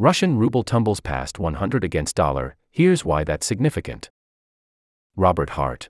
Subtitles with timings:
[0.00, 4.08] Russian ruble tumbles past 100 against dollar, here's why that's significant.
[5.14, 5.90] Robert Hart.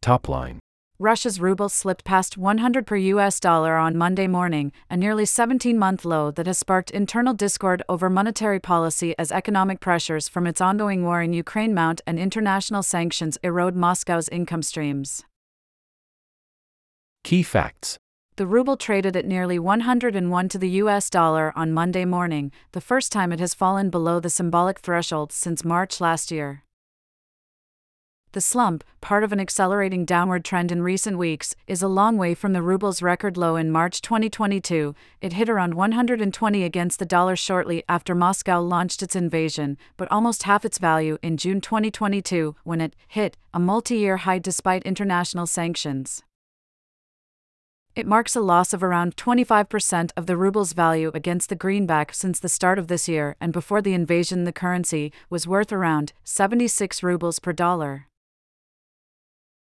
[0.00, 0.60] Top line.
[0.98, 6.06] Russia's ruble slipped past 100 per US dollar on Monday morning, a nearly 17 month
[6.06, 11.04] low that has sparked internal discord over monetary policy as economic pressures from its ongoing
[11.04, 15.22] war in Ukraine mount and international sanctions erode Moscow's income streams.
[17.24, 17.98] Key facts
[18.36, 23.10] The ruble traded at nearly 101 to the US dollar on Monday morning, the first
[23.10, 26.62] time it has fallen below the symbolic threshold since March last year.
[28.32, 32.34] The slump, part of an accelerating downward trend in recent weeks, is a long way
[32.34, 34.94] from the ruble's record low in March 2022.
[35.22, 40.42] It hit around 120 against the dollar shortly after Moscow launched its invasion, but almost
[40.42, 45.46] half its value in June 2022 when it hit a multi year high despite international
[45.46, 46.22] sanctions.
[47.96, 52.38] It marks a loss of around 25% of the ruble's value against the greenback since
[52.38, 57.02] the start of this year, and before the invasion, the currency was worth around 76
[57.02, 58.06] rubles per dollar.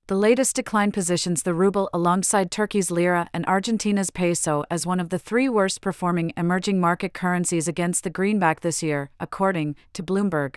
[0.08, 5.08] The latest decline positions the ruble alongside Turkey's lira and Argentina's peso as one of
[5.08, 10.56] the three worst performing emerging market currencies against the greenback this year, according to Bloomberg.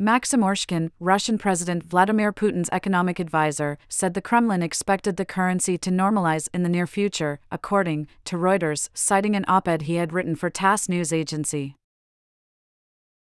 [0.00, 5.90] Maxim Oreshkin, Russian President Vladimir Putin's economic advisor, said the Kremlin expected the currency to
[5.90, 10.36] normalize in the near future, according to Reuters, citing an op ed he had written
[10.36, 11.74] for TASS news agency.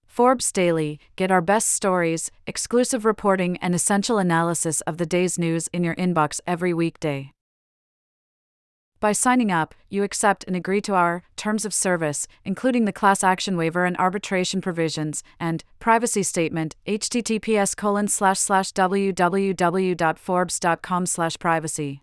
[0.07, 5.67] Forbes Daily get our best stories, exclusive reporting, and essential analysis of the day's news
[5.73, 7.33] in your inbox every weekday.
[9.03, 13.25] By signing up, you accept and agree to our terms of service, including the class
[13.25, 22.03] action waiver and arbitration provisions, and privacy statement, https colon slash slash www.forbes.com slash privacy.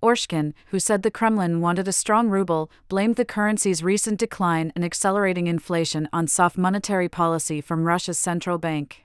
[0.00, 4.84] Oreshkin, who said the Kremlin wanted a strong ruble, blamed the currency's recent decline and
[4.84, 9.03] accelerating inflation on soft monetary policy from Russia's central bank.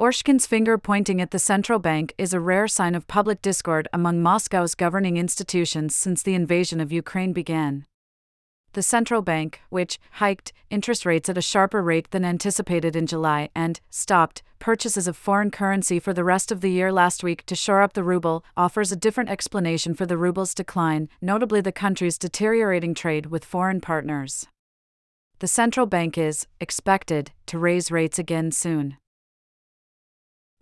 [0.00, 4.22] Oreshkin's finger pointing at the central bank is a rare sign of public discord among
[4.22, 7.84] Moscow's governing institutions since the invasion of Ukraine began
[8.74, 13.48] the central bank, which hiked interest rates at a sharper rate than anticipated in July
[13.56, 17.56] and stopped purchases of foreign currency for the rest of the year last week to
[17.56, 22.18] shore up the ruble, offers a different explanation for the ruble's decline, notably the country's
[22.18, 24.46] deteriorating trade with foreign partners.
[25.40, 28.98] The central bank is expected to raise rates again soon.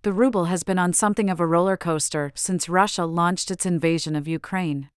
[0.07, 4.15] The ruble has been on something of a roller coaster since Russia launched its invasion
[4.15, 4.89] of Ukraine.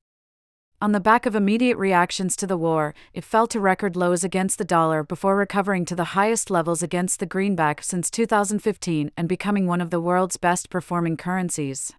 [0.84, 4.60] On the back of immediate reactions to the war, it fell to record lows against
[4.60, 9.66] the dollar before recovering to the highest levels against the greenback since 2015 and becoming
[9.66, 11.92] one of the world's best performing currencies.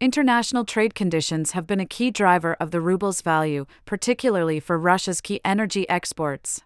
[0.00, 5.20] International trade conditions have been a key driver of the ruble's value, particularly for Russia's
[5.20, 6.62] key energy exports.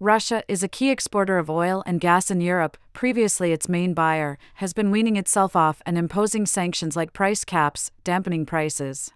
[0.00, 4.38] Russia is a key exporter of oil and gas in Europe, previously its main buyer,
[4.54, 9.10] has been weaning itself off and imposing sanctions like price caps, dampening prices.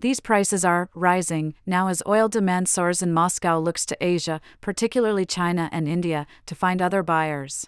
[0.00, 5.24] These prices are rising now as oil demand soars and Moscow looks to Asia, particularly
[5.24, 7.64] China and India, to find other buyers.